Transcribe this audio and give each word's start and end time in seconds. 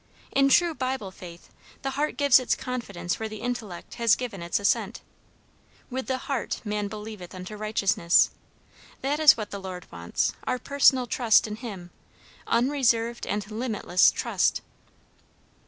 In 0.31 0.49
true 0.49 0.73
Bible 0.73 1.11
faith, 1.11 1.51
the 1.83 1.91
heart 1.91 2.17
gives 2.17 2.39
its 2.39 2.55
confidence 2.55 3.19
where 3.19 3.29
the 3.29 3.39
intellect 3.41 3.93
has 4.01 4.15
given 4.15 4.41
its 4.41 4.59
assent. 4.59 5.01
'With 5.91 6.07
the 6.07 6.17
heart 6.25 6.59
man 6.65 6.87
believeth 6.87 7.35
unto 7.35 7.55
righteousness.' 7.55 8.31
That 9.01 9.19
is 9.19 9.37
what 9.37 9.51
the 9.51 9.59
Lord 9.61 9.85
wants; 9.91 10.33
our 10.47 10.57
personal 10.57 11.05
trust 11.05 11.45
in 11.45 11.57
him; 11.57 11.91
unreserved 12.47 13.27
and 13.27 13.45
limitless 13.51 14.09
trust." 14.09 14.61